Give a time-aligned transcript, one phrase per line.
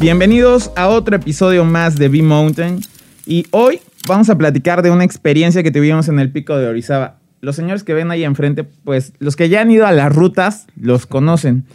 [0.00, 2.80] Bienvenidos a otro episodio más de B-Mountain.
[3.26, 7.18] Y hoy vamos a platicar de una experiencia que tuvimos en el pico de Orizaba.
[7.42, 10.66] Los señores que ven ahí enfrente, pues los que ya han ido a las rutas
[10.74, 11.66] los conocen.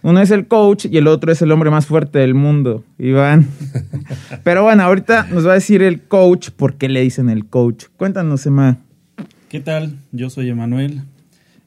[0.00, 3.48] Uno es el coach y el otro es el hombre más fuerte del mundo, Iván.
[4.44, 7.84] Pero bueno, ahorita nos va a decir el coach por qué le dicen el coach.
[7.98, 8.78] Cuéntanos, Emma.
[9.50, 9.98] ¿Qué tal?
[10.10, 11.02] Yo soy Emanuel.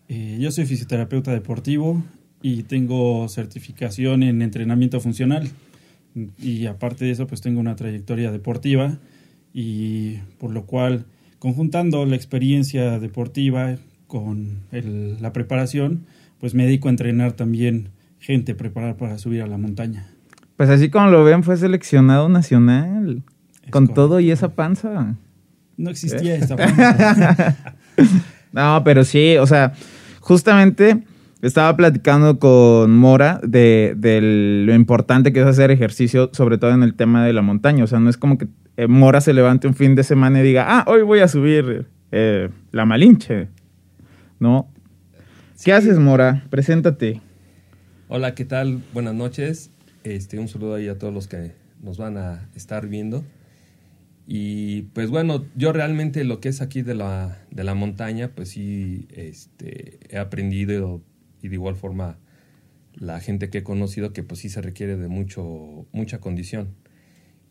[0.10, 2.04] Eh, yo soy fisioterapeuta deportivo
[2.42, 5.52] y tengo certificación en entrenamiento funcional.
[6.40, 8.98] Y aparte de eso, pues tengo una trayectoria deportiva
[9.54, 11.06] y por lo cual,
[11.40, 16.06] conjuntando la experiencia deportiva con la preparación,
[16.40, 20.08] pues me dedico a entrenar también gente preparada para subir a la montaña.
[20.56, 23.24] Pues así como lo ven, fue seleccionado nacional.
[23.70, 25.16] con todo y esa panza.
[25.76, 27.56] No existía esa panza.
[28.52, 29.74] no, pero sí, o sea,
[30.20, 31.04] justamente
[31.42, 33.96] estaba platicando con Mora de,
[34.66, 37.84] lo importante que es hacer ejercicio, sobre todo en el tema de la montaña.
[37.84, 40.44] O sea, no es como que eh, Mora se levante un fin de semana y
[40.44, 43.50] diga, ah, hoy voy a subir eh, la Malinche.
[44.40, 44.70] ¿No?
[45.64, 46.44] ¿Qué haces, Mora?
[46.50, 47.22] Preséntate.
[48.08, 48.82] Hola, ¿qué tal?
[48.94, 49.72] Buenas noches.
[50.04, 53.24] Este, un saludo ahí a todos los que nos van a estar viendo.
[54.28, 58.50] Y pues bueno, yo realmente lo que es aquí de la, de la montaña, pues
[58.50, 61.02] sí este, he aprendido
[61.42, 62.20] y de igual forma
[62.94, 66.76] la gente que he conocido que pues sí se requiere de mucho, mucha condición.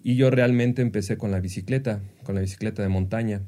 [0.03, 3.42] Y yo realmente empecé con la bicicleta, con la bicicleta de montaña.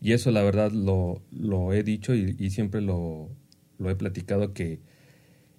[0.00, 3.30] Y eso la verdad lo, lo he dicho y, y siempre lo,
[3.78, 4.80] lo he platicado que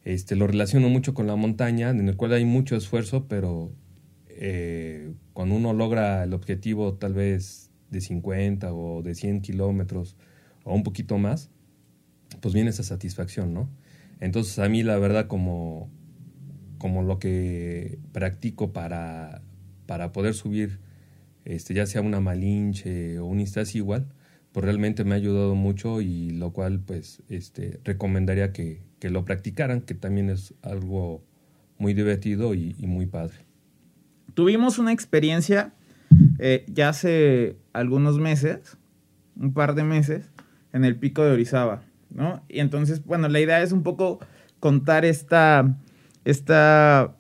[0.03, 3.71] este, lo relaciono mucho con la montaña, en el cual hay mucho esfuerzo, pero
[4.27, 10.17] eh, cuando uno logra el objetivo tal vez de 50 o de 100 kilómetros
[10.63, 11.49] o un poquito más,
[12.41, 13.69] pues viene esa satisfacción, ¿no?
[14.23, 15.91] Entonces a mí la verdad como,
[16.77, 19.41] como lo que practico para,
[19.85, 20.79] para poder subir,
[21.43, 24.07] este, ya sea una Malinche o un Instasi igual,
[24.53, 29.25] pues realmente me ha ayudado mucho y lo cual pues este, recomendaría que, que lo
[29.25, 31.21] practicaran, que también es algo
[31.77, 33.35] muy divertido y, muy padre.
[34.35, 35.73] Tuvimos una experiencia
[36.39, 38.77] eh, ya hace algunos meses,
[39.35, 40.31] un par de meses,
[40.71, 41.83] en el pico de Orizaba,
[42.47, 44.19] Y entonces, bueno, la idea es un poco
[44.59, 45.77] contar esta,
[46.25, 47.15] esta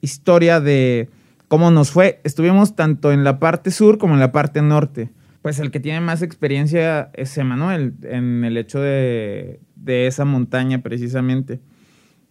[0.00, 1.08] historia de
[1.48, 2.20] cómo nos fue.
[2.24, 5.10] Estuvimos tanto en la parte sur como en la parte norte.
[5.42, 10.82] Pues el que tiene más experiencia es Emanuel en el hecho de, de esa montaña
[10.82, 11.60] precisamente.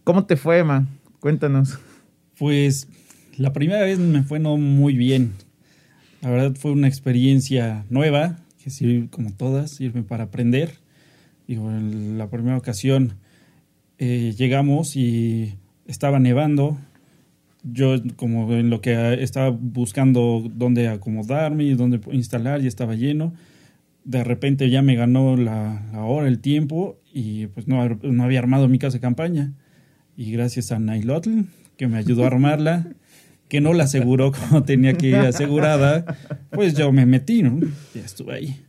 [0.03, 0.85] ¿Cómo te fue, Emma?
[1.19, 1.79] Cuéntanos.
[2.37, 2.87] Pues
[3.37, 5.33] la primera vez me fue no muy bien.
[6.21, 10.84] La verdad fue una experiencia nueva, que sirve como todas, sirve para aprender.
[11.47, 13.13] Y en la primera ocasión
[13.97, 15.55] eh, llegamos y
[15.87, 16.77] estaba nevando.
[17.63, 23.33] Yo como en lo que estaba buscando dónde acomodarme y dónde instalar, ya estaba lleno
[24.05, 28.69] de repente ya me ganó la, hora, el tiempo y pues no, no, había armado
[28.69, 29.53] mi casa de campaña.
[30.15, 31.41] Y gracias a Nailotl,
[31.75, 32.87] que me ayudó a armarla,
[33.49, 36.05] que no la aseguró como tenía que ir asegurada,
[36.51, 37.59] pues yo me metí, ¿no?
[37.93, 38.61] Ya estuve ahí.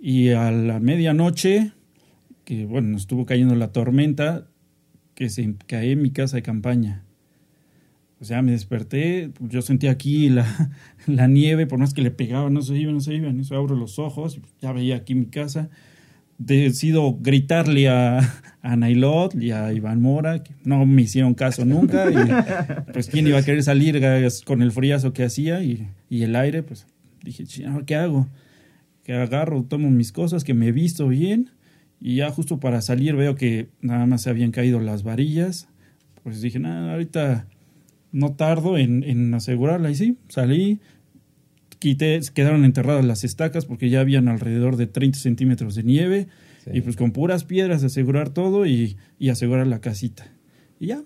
[0.00, 1.72] Y a la medianoche,
[2.50, 4.48] que bueno, estuvo cayendo la tormenta,
[5.14, 7.04] que se caí en mi casa de campaña.
[8.20, 10.28] O sea, me desperté, yo sentía aquí
[11.06, 13.28] la, nieve, por más que le pegaba, no se iba, no se iba.
[13.28, 15.70] En eso abro los ojos, ya veía aquí mi casa.
[16.38, 18.18] Decido gritarle a,
[18.62, 22.10] a Nailot y a Iván Mora, que no me hicieron caso nunca.
[22.10, 22.16] Y,
[22.92, 24.00] pues, ¿quién iba a querer salir
[24.44, 26.64] con el friazo que hacía y, y el aire?
[26.64, 26.88] Pues
[27.22, 27.44] dije,
[27.86, 28.26] ¿qué hago?
[29.04, 31.50] Que agarro, tomo mis cosas, que me visto bien.
[32.00, 35.68] Y ya justo para salir veo que nada más se habían caído las varillas.
[36.22, 37.46] Pues dije, nada, ahorita
[38.12, 39.90] no tardo en, en asegurarla.
[39.90, 40.80] Y sí, salí,
[41.78, 46.26] quité, quedaron enterradas las estacas porque ya habían alrededor de 30 centímetros de nieve.
[46.72, 50.30] Y pues con puras piedras asegurar todo y, y, asegurar la casita.
[50.78, 51.02] Y ya,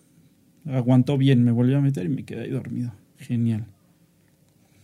[0.67, 2.93] aguantó bien, me volvió a meter y me quedé ahí dormido.
[3.19, 3.67] Genial.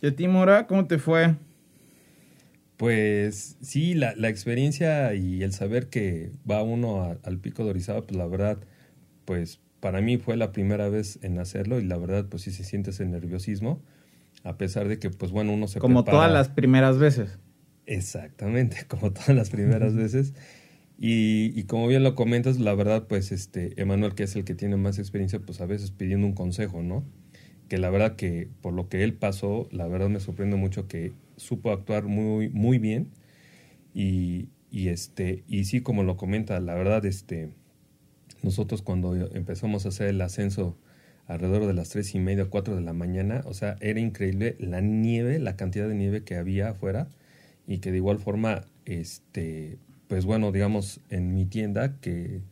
[0.00, 1.34] ¿Y a ti, Mora, cómo te fue?
[2.80, 8.06] Pues sí, la, la experiencia y el saber que va uno al pico de Orizaba,
[8.06, 8.56] pues la verdad,
[9.26, 12.64] pues para mí fue la primera vez en hacerlo y la verdad pues sí se
[12.64, 13.82] siente ese nerviosismo,
[14.44, 17.38] a pesar de que pues bueno uno se Como todas las primeras veces.
[17.84, 20.32] Exactamente, como todas las primeras veces.
[20.96, 24.54] Y, y, como bien lo comentas, la verdad pues este Emanuel que es el que
[24.54, 27.04] tiene más experiencia pues a veces pidiendo un consejo, ¿no?
[27.70, 31.12] Que la verdad que por lo que él pasó, la verdad me sorprende mucho que
[31.36, 33.12] supo actuar muy muy bien
[33.94, 37.50] y, este y sí como lo comenta, la verdad este
[38.42, 40.76] nosotros cuando empezamos a hacer el ascenso
[41.28, 43.42] alrededor de las tres y media, cuatro de la mañana.
[43.44, 47.08] O sea, era increíble la nieve, la cantidad de nieve que había afuera
[47.68, 49.78] y que de igual forma, este,
[50.08, 52.42] pues bueno, digamos, en mi tienda que,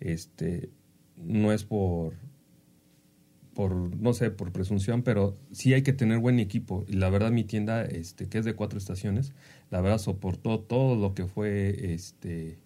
[0.00, 0.68] este,
[1.16, 2.14] no es por,
[3.58, 6.84] por, no sé, por presunción, pero sí hay que tener buen equipo.
[6.86, 9.32] Y la verdad mi tienda, este, que es de cuatro estaciones,
[9.72, 12.60] la verdad soportó todo lo que fue, este,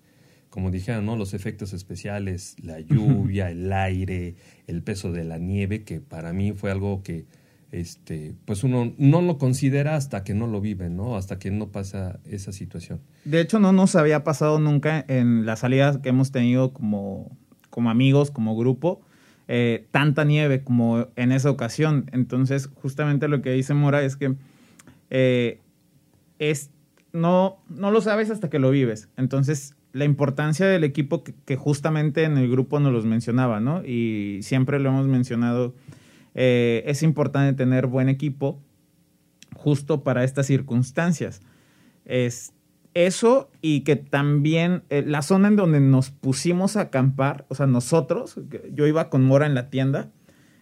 [0.50, 1.16] como dijeron, ¿no?
[1.16, 4.34] Los efectos especiales, la lluvia, el aire,
[4.66, 7.24] el peso de la nieve, que para mí fue algo que,
[7.70, 11.16] este, pues uno no lo considera hasta que no lo vive, ¿no?
[11.16, 13.00] Hasta que no pasa esa situación.
[13.24, 17.34] De hecho, no nos había pasado nunca en las salidas que hemos tenido como,
[17.70, 19.00] como amigos, como grupo,
[19.54, 22.08] eh, tanta nieve como en esa ocasión.
[22.12, 24.34] Entonces, justamente lo que dice Mora es que
[25.10, 25.60] eh,
[26.38, 26.70] es,
[27.12, 29.10] no, no lo sabes hasta que lo vives.
[29.18, 33.84] Entonces, la importancia del equipo que, justamente en el grupo nos los mencionaba, ¿no?
[33.84, 35.74] Y siempre lo hemos mencionado,
[36.34, 38.58] eh, es importante tener buen equipo
[39.54, 41.42] justo para estas circunstancias.
[42.94, 47.66] Eso y que también eh, la zona en donde nos pusimos a acampar, o sea,
[47.66, 48.38] nosotros,
[48.72, 50.10] yo iba con Mora en la tienda,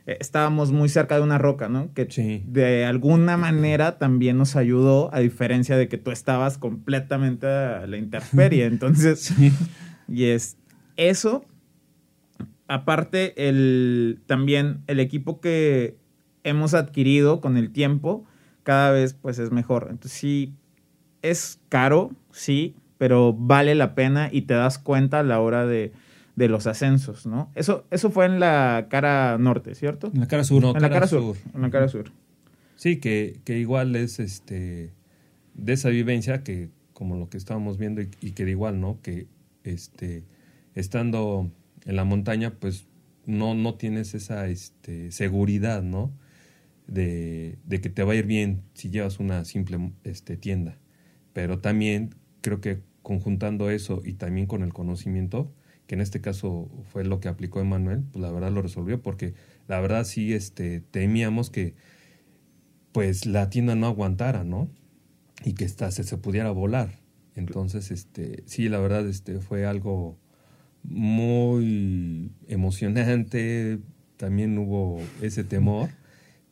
[0.07, 1.93] eh, estábamos muy cerca de una roca, ¿no?
[1.93, 2.07] Que
[2.47, 7.97] de alguna manera también nos ayudó, a diferencia de que tú estabas completamente a la
[7.97, 8.65] intemperie.
[8.67, 9.33] Entonces,
[10.09, 10.57] y es
[10.97, 11.45] eso.
[12.69, 15.97] Aparte, el, también el equipo que
[16.45, 18.25] hemos adquirido con el tiempo,
[18.63, 19.89] cada vez pues es mejor.
[19.91, 20.55] Entonces sí,
[21.23, 25.93] es caro, sí, pero vale la pena y te das cuenta a la hora de,
[26.37, 27.51] de los ascensos, ¿no?
[27.55, 30.11] Eso, eso fue en la cara norte, ¿cierto?
[30.15, 30.65] En la cara sur.
[30.65, 31.37] en la cara sur.
[31.55, 32.13] En la cara sur.
[32.77, 34.91] Sí, que, que, igual es este
[35.55, 38.99] de esa vivencia que como lo que estábamos viendo y, que de igual, ¿no?
[39.03, 39.27] Que
[39.65, 40.25] este
[40.75, 41.51] estando
[41.85, 42.87] en la montaña, pues
[43.27, 46.11] no, no tienes esa este, seguridad, ¿no?
[46.87, 50.79] De, de, que te va a ir bien si llevas una simple este, tienda.
[51.33, 55.53] Pero también creo que conjuntando eso y también con el conocimiento,
[55.87, 59.35] que en este caso fue lo que aplicó Emanuel, pues la verdad lo resolvió, porque
[59.67, 61.75] la verdad sí este, temíamos que
[62.93, 64.69] pues la tienda no aguantara, ¿no?
[65.45, 67.01] Y que esta, se, se pudiera volar.
[67.35, 70.19] Entonces, este, sí, la verdad este, fue algo
[70.83, 73.79] muy emocionante,
[74.17, 75.91] también hubo ese temor,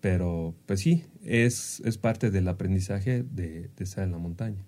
[0.01, 4.65] pero pues sí, es, es parte del aprendizaje de, estar en la montaña.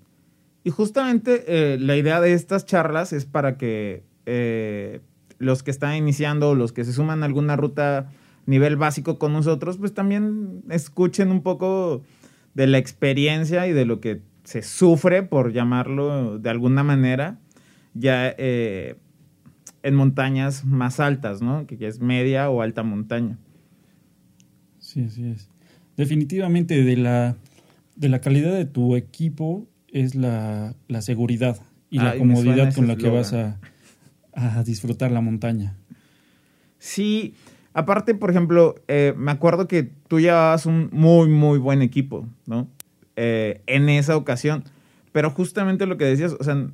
[0.65, 5.00] Y justamente eh, la idea de estas charlas es para que eh,
[5.38, 8.11] los que están iniciando, los que se suman a alguna ruta
[8.47, 12.03] nivel básico con nosotros, pues también escuchen un poco
[12.55, 17.38] de la experiencia y de lo que se sufre, por llamarlo de alguna manera,
[17.94, 18.97] ya eh,
[19.83, 21.67] en montañas más altas, ¿no?
[21.67, 23.38] Que es media o alta montaña.
[24.90, 25.48] Sí, así es.
[25.96, 27.37] Definitivamente de la,
[27.94, 31.60] de la calidad de tu equipo es la, seguridad
[31.90, 33.60] y la comodidad con la que vas a,
[34.32, 35.76] a disfrutar la montaña.
[36.78, 37.34] Sí,
[37.72, 42.66] aparte, por ejemplo, eh, me acuerdo que tú llevabas un muy, muy buen equipo, ¿no?
[43.14, 44.64] Eh, en esa ocasión.
[45.12, 46.69] Pero justamente lo que decías, o sea,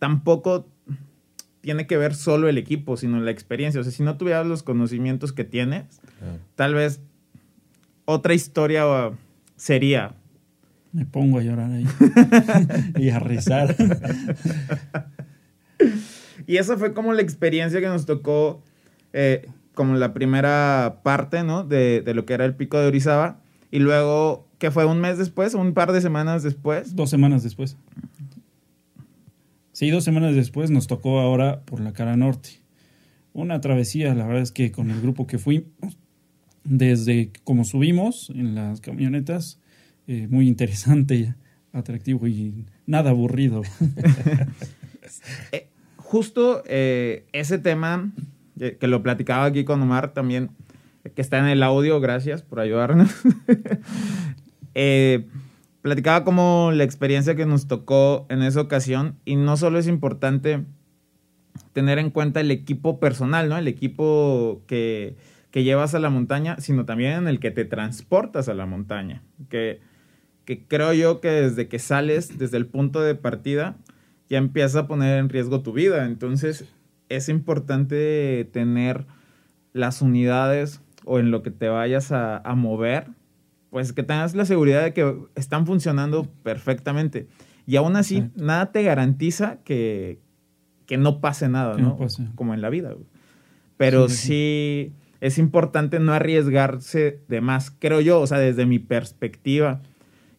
[0.00, 0.66] tampoco
[1.60, 3.80] tiene que ver solo el equipo, sino la experiencia.
[3.80, 6.00] O sea, si no tuvieras los conocimientos que tienes,
[6.56, 7.00] tal vez
[8.04, 8.84] otra historia
[9.56, 10.14] sería.
[10.92, 11.86] Me pongo a llorar ahí
[12.98, 13.74] y a rezar.
[16.46, 18.62] Y esa fue como la experiencia que nos tocó,
[19.12, 21.64] eh, como la primera parte, ¿no?
[21.64, 23.40] De, de, lo que era el pico de Orizaba.
[23.70, 24.84] Y luego, ¿qué fue?
[24.84, 25.54] ¿Un mes después?
[25.54, 26.94] ¿Un par de semanas después?
[26.94, 27.76] Dos semanas después.
[29.72, 32.60] Sí, dos semanas después nos tocó ahora por la cara norte.
[33.32, 35.98] Una travesía, la verdad es que con el grupo que fuimos,
[36.64, 39.60] desde como subimos en las camionetas,
[40.06, 41.34] eh, muy interesante,
[41.72, 43.62] atractivo y nada aburrido.
[45.52, 48.10] Eh, justo eh, ese tema,
[48.56, 50.50] que lo platicaba aquí con Omar también,
[51.14, 53.10] que está en el audio, gracias por ayudarnos.
[55.84, 60.64] Platicaba como la experiencia que nos tocó en esa ocasión y no solo es importante
[61.74, 63.58] tener en cuenta el equipo personal, ¿no?
[63.58, 65.16] El equipo que,
[65.54, 69.22] que llevas a la montaña, sino también en el que te transportas a la montaña.
[69.48, 69.78] Que,
[70.44, 73.76] que creo yo que desde que sales, desde el punto de partida,
[74.28, 76.06] ya empieza a poner en riesgo tu vida.
[76.06, 76.64] Entonces
[77.08, 79.06] es importante tener
[79.72, 83.06] las unidades o en lo que te vayas a, mover,
[83.70, 87.28] pues que tengas la seguridad de que están funcionando perfectamente.
[87.64, 90.18] Y aún así, nada te garantiza que,
[90.98, 91.96] no pase nada, ¿no?
[92.34, 92.96] Como en la vida.
[93.76, 94.92] Pero sí,
[95.24, 99.80] es importante no arriesgarse de más, creo yo, o sea, desde mi perspectiva.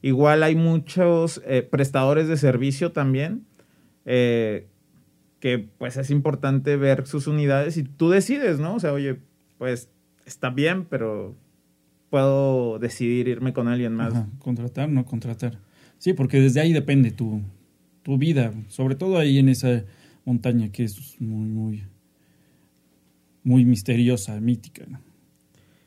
[0.04, 3.48] Igual hay muchos eh, prestadores de servicio también,
[4.06, 4.68] eh,
[5.40, 8.76] que pues es importante ver sus unidades y tú decides, ¿no?
[8.76, 9.18] O sea, oye,
[9.58, 9.90] pues
[10.28, 11.36] está bien, pero
[12.12, 14.14] puedo decidir irme con alguien más.
[14.38, 15.58] contratar, no contratar.
[15.98, 17.42] Sí, porque desde ahí depende tu,
[18.04, 19.84] tu vida, sobre todo ahí en esa
[20.26, 21.84] montaña que es muy, muy,
[23.46, 24.86] muy misteriosa, mítica.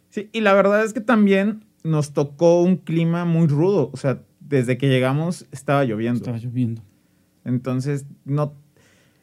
[0.08, 4.22] Sí, y la verdad es que también nos tocó un clima muy rudo, o sea,
[4.40, 6.20] desde que llegamos estaba lloviendo.
[6.20, 6.82] Estaba lloviendo.
[7.44, 8.54] Entonces, no,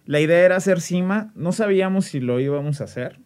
[0.06, 3.20] la idea era hacer cima, no sabíamos si lo íbamos a hacer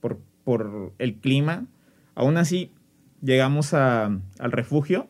[0.00, 1.66] por, por el clima.
[2.14, 2.72] Aún así,
[3.20, 4.06] llegamos a,
[4.38, 5.08] al refugio,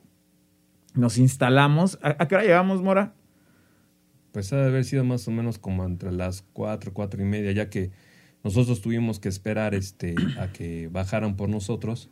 [0.94, 1.98] nos instalamos.
[2.02, 3.14] ¿A, qué hora llegamos, Mora?
[4.32, 7.52] Pues ha de haber sido más o menos como entre las cuatro, cuatro y media,
[7.52, 7.90] ya que
[8.44, 12.10] nosotros tuvimos que esperar este, a que bajaran por nosotros,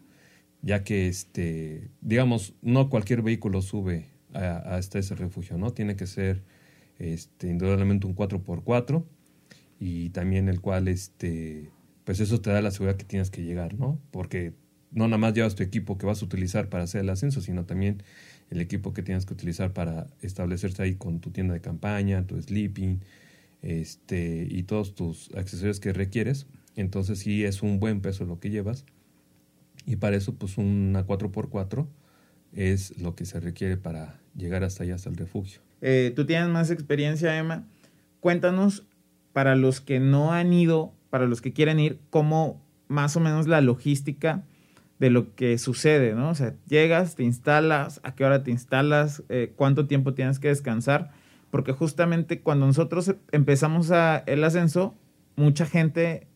[0.62, 5.72] ya que, este, digamos, no cualquier vehículo sube a, a este, ese refugio, ¿no?
[5.72, 6.42] Tiene que ser
[6.98, 9.04] este, indudablemente un 4x4
[9.78, 11.70] y también el cual, este,
[12.04, 14.00] pues eso te da la seguridad que tienes que llegar, ¿no?
[14.10, 14.54] Porque
[14.90, 17.66] no nada más llevas tu equipo que vas a utilizar para hacer el ascenso, sino
[17.66, 18.02] también
[18.50, 22.40] el equipo que tienes que utilizar para establecerse ahí con tu tienda de campaña, tu
[22.40, 23.00] sleeping,
[23.66, 26.46] este, y todos tus accesorios que requieres.
[26.76, 28.84] Entonces sí es un buen peso lo que llevas.
[29.86, 31.86] Y para eso, pues una 4x4
[32.52, 35.60] es lo que se requiere para llegar hasta allá, hasta el refugio.
[35.80, 37.66] Eh, Tú tienes más experiencia, Emma.
[38.20, 38.84] Cuéntanos,
[39.32, 43.48] para los que no han ido, para los que quieren ir, cómo más o menos
[43.48, 44.44] la logística
[45.00, 46.30] de lo que sucede, ¿no?
[46.30, 50.48] O sea, llegas, te instalas, a qué hora te instalas, eh, cuánto tiempo tienes que
[50.48, 51.10] descansar,
[51.56, 54.94] porque justamente cuando nosotros empezamos a el ascenso,
[55.36, 56.26] mucha gente,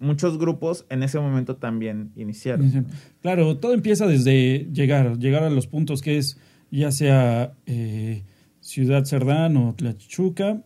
[0.00, 2.86] muchos grupos en ese momento también iniciaron.
[3.20, 6.38] Claro, todo empieza desde llegar, llegar a los puntos que es
[6.70, 8.22] ya sea eh,
[8.60, 10.64] Ciudad Cerdán o Tlachuca,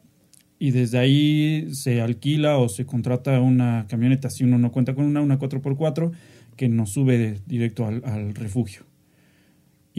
[0.60, 5.06] y desde ahí se alquila o se contrata una camioneta, si uno no cuenta con
[5.06, 6.12] una, una 4x4,
[6.54, 8.82] que nos sube directo al, refugio.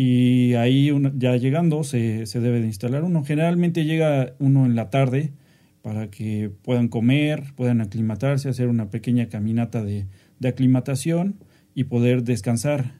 [0.02, 3.26] Y ahí ya llegando se, debe de instalar uno.
[3.26, 5.34] Generalmente llega uno en la tarde
[5.82, 10.08] para que puedan comer, puedan aclimatarse, hacer una pequeña caminata de,
[10.48, 11.44] aclimatación
[11.76, 12.94] y poder descansar.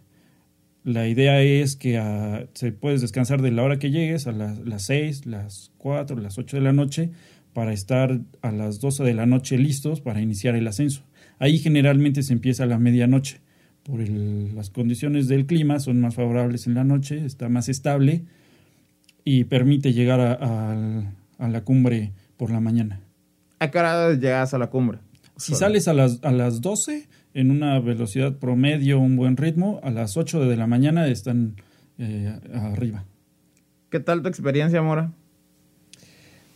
[0.84, 2.04] La idea es que
[2.54, 6.58] se puedes descansar de la hora que llegues, a las 6, las 4, las 8
[6.58, 7.12] de la noche,
[7.54, 11.06] para estar a las 12 de la noche listos para iniciar el ascenso.
[11.38, 13.40] Ahí generalmente se empieza a la medianoche
[13.90, 18.24] por las condiciones del clima, son más favorables en la noche, está más estable
[19.24, 23.02] y permite llegar a, la cumbre por la mañana.
[23.58, 25.00] ¿A qué hora llegas a la cumbre?
[25.38, 29.90] Si sales a las, a las 12 en una velocidad promedio, un buen ritmo, a
[29.90, 31.56] las 8 de la mañana están
[31.98, 33.06] eh, arriba.
[33.90, 35.14] ¿Qué tal tu experiencia, Mora?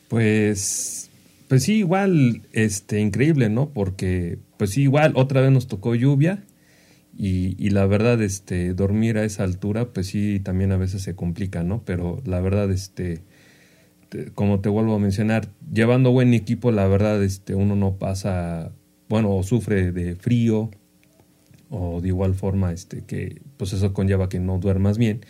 [0.07, 1.09] Pues,
[1.47, 3.69] pues sí, igual, este, increíble, ¿no?
[3.69, 6.43] Porque, pues sí, igual, otra vez nos tocó lluvia
[7.15, 11.15] y, y, la verdad, este, dormir a esa altura, pues sí, también a veces se
[11.15, 11.83] complica, ¿no?
[11.85, 13.21] Pero la verdad, este,
[14.33, 18.71] como te vuelvo a mencionar, llevando buen equipo, la verdad, este, uno no pasa,
[19.09, 20.71] bueno, o sufre de frío,
[21.69, 25.21] o de igual forma, este, que, pues eso conlleva que no duermas bien,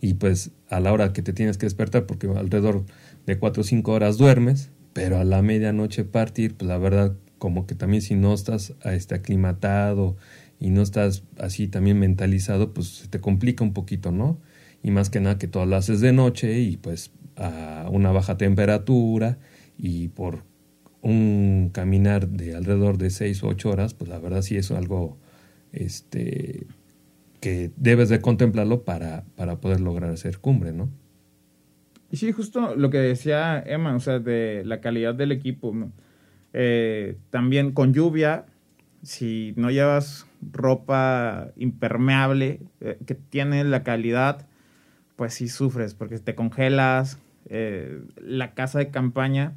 [0.00, 2.84] y pues a la hora que te tienes que despertar, porque alrededor
[3.26, 7.66] de cuatro o cinco horas duermes, pero a la medianoche partir, pues la verdad, como
[7.66, 10.16] que también si no estás este, aclimatado,
[10.60, 14.38] y no estás así también mentalizado, pues se te complica un poquito, ¿no?
[14.82, 18.36] Y más que nada que todo lo haces de noche y pues a una baja
[18.36, 19.38] temperatura
[19.78, 20.44] y por
[21.00, 25.18] un caminar de alrededor de 6 o 8 horas, pues la verdad sí es algo
[25.72, 26.66] este
[27.40, 30.90] que debes de contemplarlo para, para poder lograr hacer cumbre, ¿no?
[32.10, 35.74] Y sí, justo lo que decía Emma, o sea, de la calidad del equipo.
[36.52, 38.44] Eh, también con lluvia,
[39.02, 44.46] si no llevas ropa impermeable eh, que tiene la calidad,
[45.16, 47.18] pues sí sufres porque te congelas.
[47.48, 49.54] Eh, la casa de campaña,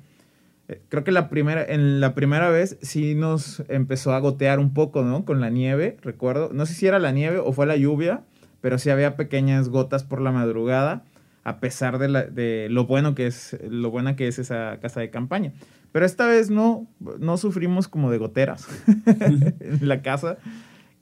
[0.68, 4.74] eh, creo que la primera, en la primera vez sí nos empezó a gotear un
[4.74, 5.26] poco, ¿no?
[5.26, 6.50] Con la nieve, recuerdo.
[6.54, 8.22] No sé si era la nieve o fue la lluvia,
[8.62, 11.04] pero sí había pequeñas gotas por la madrugada,
[11.44, 15.54] a pesar de, lo bueno que es, lo buena que es esa casa de campaña.
[15.92, 16.88] Pero esta vez no,
[17.20, 18.68] no sufrimos como de goteras
[19.06, 20.38] en la casa.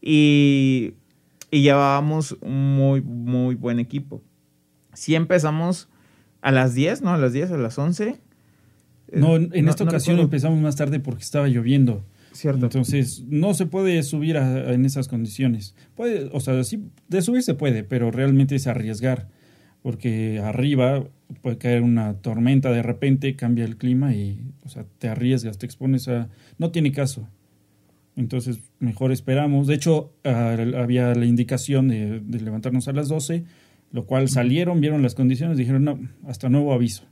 [0.02, 0.94] Y,
[1.52, 4.24] llevábamos un muy, muy buen equipo.
[4.94, 5.90] Sí empezamos
[6.42, 7.12] a las 10, ¿no?
[7.12, 8.20] A las 10, a las 11.
[9.14, 12.06] No, en esta ocasión empezamos más tarde porque estaba lloviendo.
[12.32, 12.66] Cierto.
[12.66, 15.76] Entonces, no se puede subir a- en esas condiciones.
[15.96, 19.28] Puede, o sea, sí, de subir se puede, pero realmente es arriesgar.
[19.82, 21.04] Porque arriba
[21.42, 25.66] puede caer una tormenta de repente, cambia el clima y, o sea, te arriesgas, te
[25.66, 26.30] expones a...
[26.58, 27.28] No tiene caso.
[28.22, 29.68] Entonces, mejor esperamos.
[29.68, 33.44] De hecho, ah, había la indicación de, de levantarnos a las 12,
[33.92, 37.04] lo cual salieron, vieron las condiciones, dijeron, no, hasta nuevo aviso.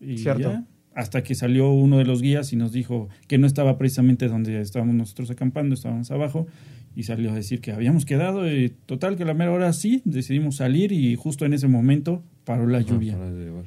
[0.00, 0.52] Y Cierto.
[0.52, 0.64] ya,
[0.96, 4.60] hasta que salió uno de los guías y nos dijo que no estaba precisamente donde
[4.60, 6.46] estábamos nosotros acampando, estábamos abajo,
[6.94, 10.00] y salió a decir que habíamos quedado, y total que a la mera hora sí,
[10.06, 13.16] decidimos salir y justo en ese momento paró la lluvia.
[13.18, 13.66] Llevar.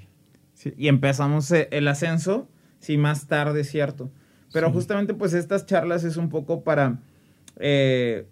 [0.55, 4.12] Sí, y empezamos eh, el ascenso, sí, más tarde, cierto.
[4.53, 4.73] Pero Sí.
[4.73, 6.99] justamente pues estas charlas es un poco para
[7.59, 8.25] eh,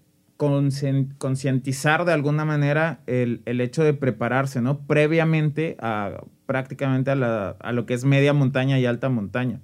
[1.17, 4.79] concientizar de alguna manera el, el hecho de prepararse, ¿no?
[4.87, 9.59] Previamente a prácticamente a, la- a lo que es media montaña y alta montaña.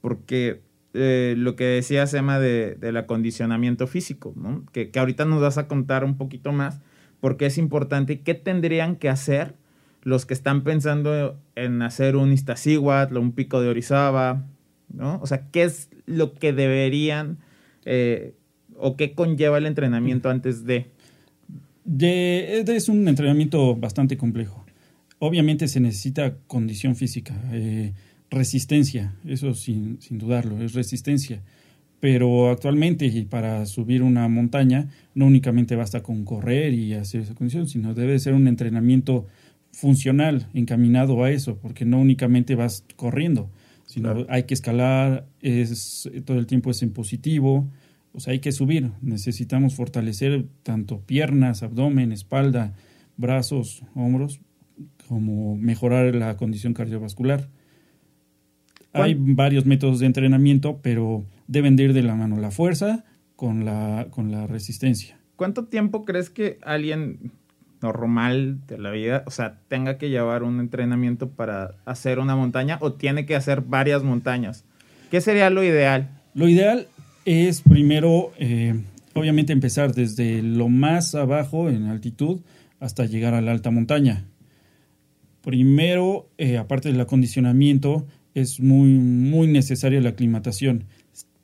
[0.00, 0.62] Porque
[0.94, 4.64] eh, lo que decía Sema de, del acondicionamiento físico, ¿no?
[4.72, 6.80] Que, que ahorita nos vas a contar un poquito más
[7.20, 9.54] porque es importante y qué tendrían que hacer
[10.02, 14.46] los que están pensando en hacer un Iztaccíhuatl o un pico de Orizaba,
[14.92, 15.18] ¿no?
[15.22, 17.38] O sea, ¿qué es lo que deberían
[17.84, 18.34] eh,
[18.76, 20.86] o qué conlleva el entrenamiento antes de?
[21.84, 24.64] De- es un entrenamiento bastante complejo.
[25.18, 27.92] Obviamente se necesita condición física, eh,
[28.30, 31.42] resistencia, eso sin, sin dudarlo, es resistencia.
[31.98, 37.68] Pero actualmente para subir una montaña no únicamente basta con correr y hacer esa condición,
[37.68, 39.26] sino debe ser un entrenamiento
[39.72, 43.50] funcional, encaminado a eso, porque no únicamente vas corriendo,
[43.90, 44.26] sino Claro.
[44.30, 47.68] hay que escalar, es, todo el tiempo es en positivo,
[48.12, 48.92] o sea, hay que subir.
[49.02, 52.72] Necesitamos fortalecer tanto piernas, abdomen, espalda,
[53.16, 54.40] brazos, hombros,
[55.08, 57.48] como mejorar la condición cardiovascular.
[58.92, 63.04] Hay varios métodos de entrenamiento, pero deben de ir de la mano la fuerza
[63.34, 65.18] con la, con la resistencia.
[65.34, 67.32] ¿Cuánto tiempo crees que alguien
[67.82, 72.78] normal de la vida, o sea, tenga que llevar un entrenamiento para hacer una montaña
[72.80, 74.64] o tiene que hacer varias montañas?
[75.10, 76.10] ¿Qué sería lo ideal?
[76.34, 76.86] Lo ideal
[77.24, 78.80] es primero, eh,
[79.14, 82.40] obviamente, empezar desde lo más abajo en altitud
[82.78, 84.24] hasta llegar a la alta montaña.
[85.42, 90.84] Primero, eh, aparte del acondicionamiento, es muy, muy necesaria la aclimatación.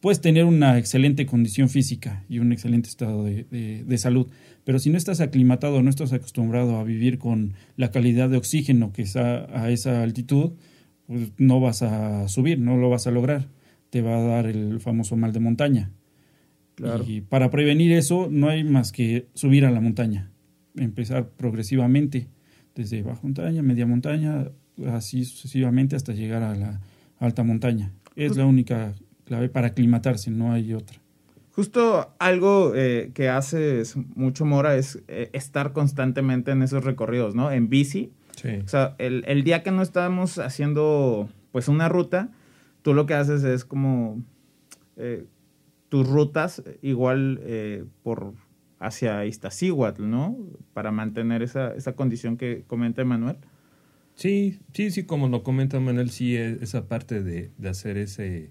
[0.06, 4.28] Puedes tener una excelente condición física y un excelente estado de, de- de salud,
[4.62, 8.92] pero si no estás aclimatado, no estás acostumbrado a vivir con la calidad de oxígeno
[8.92, 10.52] que está a esa altitud,
[11.08, 13.48] pues no vas a subir, no lo vas a lograr.
[13.90, 15.90] Te va a dar el famoso mal de montaña.
[16.76, 17.04] Claro.
[17.04, 20.30] Y para prevenir eso, no hay más que subir a la montaña.
[20.76, 22.28] Empezar progresivamente,
[22.76, 24.52] desde baja montaña, media montaña,
[24.86, 26.80] así sucesivamente hasta llegar a la
[27.18, 27.90] alta montaña.
[28.14, 28.94] Es la única
[29.26, 30.98] clave para aclimatarse, no hay otra.
[31.52, 37.50] Justo algo eh, que haces mucho, Mora, es eh, estar constantemente en esos recorridos, ¿no?
[37.50, 38.12] En bici.
[38.36, 38.60] Sí.
[38.64, 42.30] O sea, el, el día que no estamos haciendo, pues, una ruta,
[42.82, 44.22] tú lo que haces es como
[44.96, 45.24] eh,
[45.88, 48.34] tus rutas igual eh, por
[48.78, 50.36] hacia Iztaccíhuatl, ¿no?
[50.74, 53.36] Para mantener esa, esa condición que comenta Emanuel.
[54.14, 58.50] Sí, sí, sí, como lo comenta Manuel, sí, e- esa parte de, de hacer ese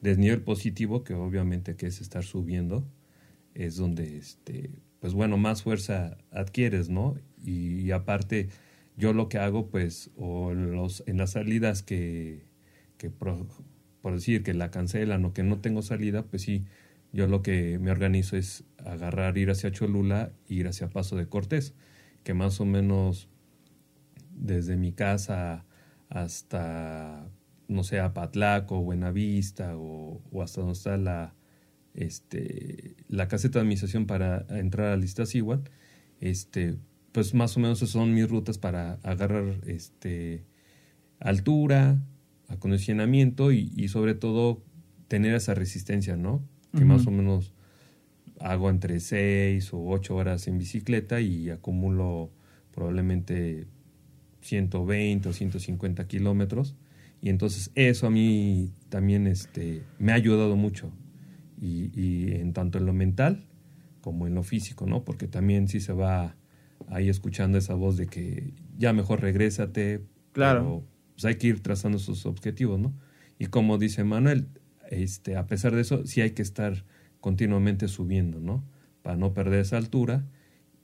[0.00, 2.86] desnivel positivo, que obviamente que es estar subiendo,
[3.54, 7.16] es donde, este, pues bueno, más fuerza adquieres, ¿no?
[7.42, 8.48] Y, aparte,
[8.96, 12.44] yo lo que hago, pues, o los, en las salidas que,
[12.98, 13.46] que por
[14.14, 16.64] decir que la cancelan o que no tengo salida, pues sí,
[17.12, 21.74] yo lo que me organizo es agarrar, ir hacia Cholula, ir hacia Paso de Cortés,
[22.22, 23.28] que más o menos
[24.30, 25.64] desde mi casa
[26.08, 27.28] hasta,
[27.70, 31.34] no sé, Apatlaco, Buenavista o, o hasta donde está la,
[31.94, 35.70] este, la caseta de administración para entrar al Iztaccíhuatl,
[36.20, 36.76] este,
[37.12, 40.44] pues más o menos esas son mis rutas para agarrar este,
[41.20, 42.02] altura,
[42.48, 44.62] acondicionamiento y, y sobre todo
[45.08, 46.42] tener esa resistencia, ¿no?
[46.76, 47.52] Que más o menos
[48.38, 52.30] hago entre 6 o 8 horas en bicicleta y acumulo
[52.72, 53.66] probablemente
[54.40, 56.76] 120 o 150 kilómetros.
[57.22, 60.90] Y entonces eso a mí también este, me ha ayudado mucho.
[61.60, 63.46] Y, y en tanto en lo mental
[64.00, 65.04] como en lo físico, ¿no?
[65.04, 66.36] Porque también sí se va
[66.88, 70.02] ahí escuchando esa voz de que ya mejor regrésate.
[70.32, 70.60] Claro.
[70.60, 72.94] pero, pues hay que ir trazando sus objetivos, ¿no?
[73.38, 74.48] Y como dice Manuel,
[74.90, 76.84] este, a pesar de eso, sí hay que estar
[77.20, 78.64] continuamente subiendo, ¿no?
[79.02, 80.26] Para no perder esa altura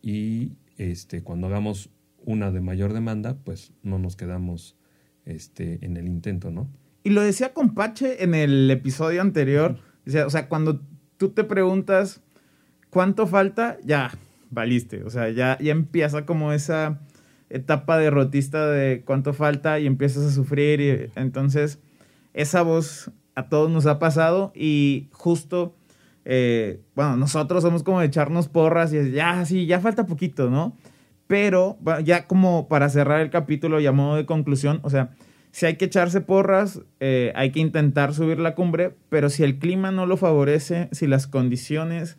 [0.03, 1.91] y este, cuando hagamos
[2.25, 4.77] una de mayor demanda, pues no nos quedamos
[5.27, 6.71] este, en el intento, ¿no?
[7.05, 9.79] Y lo decía Compache en el episodio anterior
[10.27, 10.81] O sea, cuando
[11.19, 12.23] tú te preguntas
[12.91, 14.13] cuánto falta, ya,
[14.51, 15.05] valiste.
[15.05, 17.01] O sea, ya, ya empieza como esa
[17.51, 20.81] etapa derrotista de cuánto falta y empiezas a sufrir.
[20.81, 21.79] Y, entonces,
[22.35, 25.77] esa voz a todos nos ha pasado y justo,
[26.25, 30.51] eh, bueno, nosotros somos como de echarnos porras y es, ya, sí, ya falta poquito,
[30.51, 30.77] ¿no?
[31.27, 35.11] Pero ya como para cerrar el capítulo y a modo de conclusión, o sea,
[35.51, 39.59] si hay que echarse porras, eh, hay que intentar subir la cumbre, pero si el
[39.59, 42.19] clima no lo favorece, si las condiciones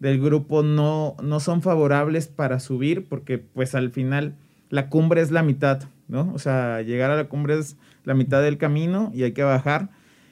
[0.00, 4.36] del grupo no, no son favorables para subir, porque pues al final
[4.70, 6.32] la cumbre es la mitad, ¿no?
[6.34, 9.90] O sea, llegar a la cumbre es la mitad del camino y hay que bajar.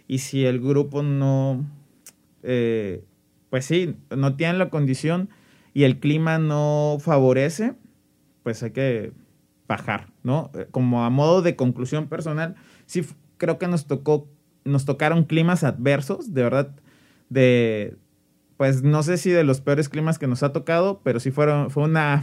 [0.08, 1.64] Y si el grupo no,
[2.42, 3.04] eh,
[3.50, 5.28] pues sí, no tiene la condición
[5.74, 7.74] y el clima no favorece,
[8.46, 9.10] pues hay que
[9.66, 10.52] bajar, ¿no?
[10.54, 12.54] Eh, como a modo de conclusión personal,
[12.86, 13.04] sí
[13.38, 14.28] creo que nos tocó,
[14.62, 16.70] nos tocaron climas adversos, de verdad,
[17.28, 17.96] de,
[18.56, 21.72] pues no sé si de los peores climas que nos ha tocado, pero sí fueron,
[21.72, 22.22] fue una,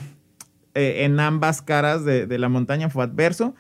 [0.75, 3.53] eh, en ambas caras de, la montaña fue adverso.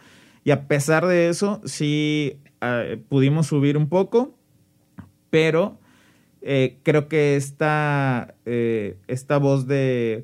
[0.45, 4.37] Y a pesar de eso, sí ah, pudimos subir un poco,
[5.29, 5.81] pero
[6.41, 10.23] eh, creo que esta, esta voz de,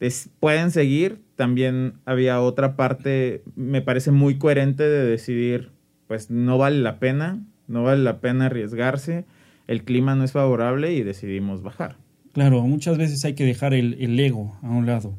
[0.00, 5.70] de, pueden seguir, también había otra parte, me parece muy coherente de decidir,
[6.06, 9.24] pues no vale la pena, no vale la pena arriesgarse
[9.68, 11.96] el clima no es favorable y decidimos bajar.
[12.32, 15.16] Claro, muchas veces hay que dejar el, ego a un lado,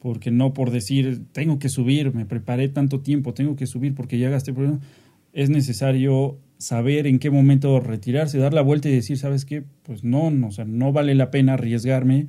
[0.00, 4.18] porque no por decir, tengo que subir, me preparé tanto tiempo, tengo que subir porque
[4.18, 4.52] ya gasté,
[5.32, 9.62] es necesario saber en qué momento retirarse, dar la vuelta y decir, ¿sabes qué?
[9.84, 12.28] Pues no, no, o sea, no vale la pena arriesgarme,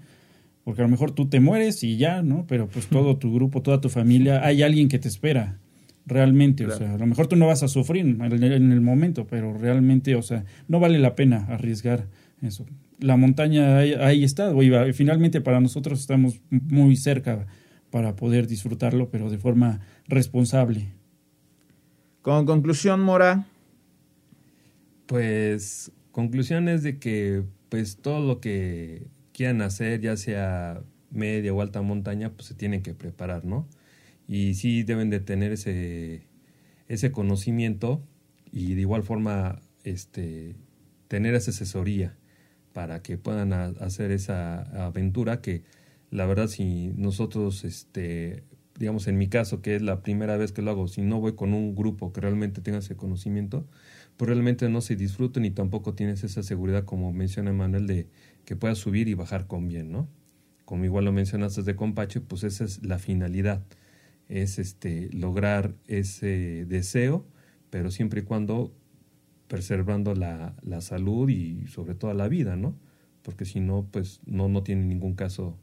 [0.65, 2.45] porque a lo mejor tú te mueres y ya, ¿no?
[2.47, 5.59] Pero pues todo tu grupo, toda tu familia, hay alguien que te espera
[6.07, 9.53] realmente, o sea, a lo mejor tú no vas a sufrir en el, momento, pero
[9.53, 12.07] realmente, o sea, no vale la pena arriesgar
[12.41, 12.65] eso.
[12.99, 17.45] La montaña ahí, está, y finalmente para nosotros estamos muy cerca
[17.91, 20.93] para poder disfrutarlo, pero de forma responsable.
[22.23, 23.45] Con conclusión, Mora.
[25.05, 31.61] Pues conclusión es de que pues todo lo que quieran hacer, ya sea media o
[31.61, 33.67] alta montaña, pues se tienen que preparar, ¿no?
[34.27, 36.23] y sí deben de tener ese,
[36.87, 38.01] ese conocimiento
[38.51, 40.55] y de igual forma este,
[41.07, 42.17] tener esa asesoría
[42.73, 45.63] para que puedan hacer esa aventura que
[46.11, 48.43] la verdad si nosotros este
[48.77, 51.35] digamos en mi caso que es la primera vez que lo hago si no voy
[51.35, 53.65] con un grupo que realmente tenga ese conocimiento
[54.17, 58.09] pues realmente no se disfruta ni tampoco tienes esa seguridad como menciona Manuel de
[58.45, 60.07] que puedas subir y bajar con bien no
[60.63, 63.63] como igual lo mencionaste de Compache pues esa es la finalidad
[64.29, 67.25] es este, lograr ese deseo,
[67.69, 68.73] pero siempre y cuando
[69.47, 72.75] preservando la, la salud y sobre todo la vida, ¿no?
[73.21, 75.57] Porque si no, pues no, no tiene ningún caso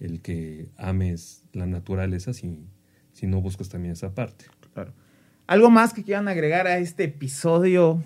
[0.00, 2.66] el que ames la naturaleza si,
[3.12, 4.46] si no buscas también esa parte.
[4.74, 4.92] Claro.
[5.46, 8.02] ¿Algo más que quieran agregar a este episodio?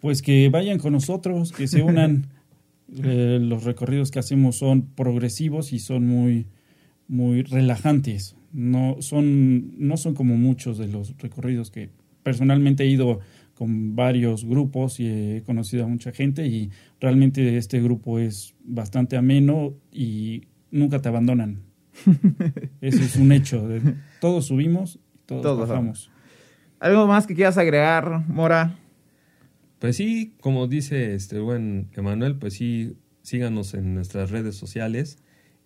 [0.00, 2.26] Pues que vayan con nosotros, que se unan.
[3.02, 6.46] Eh, los recorridos que hacemos son progresivos y son muy,
[7.08, 11.90] muy relajantes no son, no son como muchos de los recorridos que
[12.22, 13.20] personalmente he ido
[13.54, 19.18] con varios grupos y he conocido a mucha gente y realmente este grupo es bastante
[19.18, 21.62] ameno y nunca te abandonan.
[22.80, 23.68] Eso es un hecho.
[24.20, 26.10] Todos subimos y todos, bajamos.
[26.80, 28.78] ¿Algo más que quieras agregar, Mora?
[29.78, 35.18] Pues sí, como dice este buen Emanuel, pues sí, síganos en nuestras redes sociales.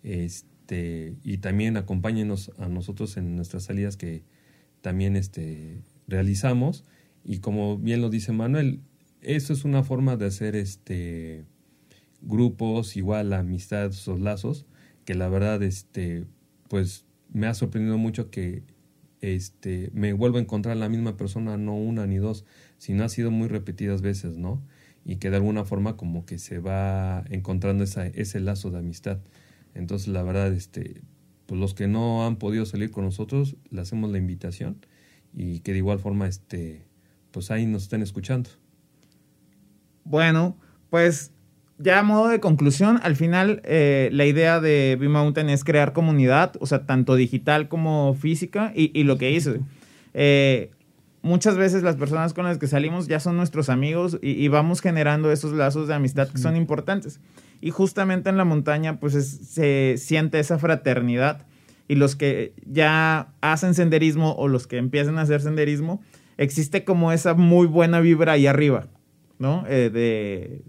[0.03, 4.23] Este, y también acompáñenos a nosotros en nuestras salidas que
[4.81, 6.83] también este, realizamos.
[7.23, 8.81] Y como bien lo dice Manuel,
[9.21, 11.45] eso es una forma de hacer este,
[12.21, 14.65] grupos, igual amistad, esos lazos,
[15.05, 16.25] que la verdad, este,
[16.67, 18.63] pues me ha sorprendido mucho que
[19.21, 22.45] este, me vuelvo a encontrar la misma persona, no una ni dos,
[22.77, 24.61] sino ha sido muy repetidas veces, ¿no?
[25.05, 29.19] Y que de alguna forma como que se va encontrando esa, ese lazo de amistad.
[29.73, 31.01] Entonces, la verdad, este,
[31.45, 34.85] pues los que no han podido salir con nosotros, le hacemos la invitación
[35.33, 36.85] y que de igual forma, este,
[37.31, 38.49] pues ahí nos estén escuchando.
[40.03, 40.57] Bueno,
[40.89, 41.31] pues
[41.83, 46.53] ya a modo de conclusión, al final eh, la idea de B-Mountain es crear comunidad,
[46.59, 49.59] o sea, tanto digital como física, y, y lo que hice.
[50.13, 50.71] Eh,
[51.21, 54.81] muchas veces las personas con las que salimos ya son nuestros amigos y, y vamos
[54.81, 57.19] generando esos lazos de amistad que son importantes.
[57.61, 61.45] Y justamente en la montaña, pues se siente esa fraternidad.
[61.87, 66.01] Y los que ya hacen senderismo o los que empiezan a hacer senderismo,
[66.37, 68.87] existe como esa muy buena vibra ahí arriba,
[69.37, 69.63] ¿no?
[69.67, 70.61] Eh, de,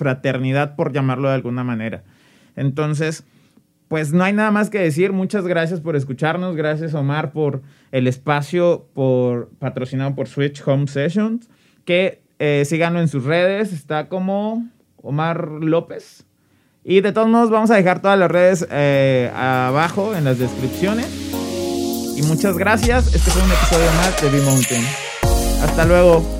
[0.00, 2.02] fraternidad, por llamarlo de alguna manera.
[2.56, 3.24] Entonces,
[3.88, 5.12] pues no hay nada más que decir.
[5.12, 6.56] Muchas gracias por escucharnos.
[6.56, 7.60] Gracias, Omar, por
[7.92, 11.50] el espacio por, patrocinado por Switch Home Sessions.
[11.84, 13.74] Que eh, síganlo en sus redes.
[13.74, 16.24] Está como Omar López.
[16.82, 21.08] Y de todos modos, vamos a dejar todas las redes eh, abajo en las descripciones.
[22.16, 23.14] Y muchas gracias.
[23.14, 24.84] Este fue un episodio más de B-Mountain.
[25.62, 26.39] Hasta luego.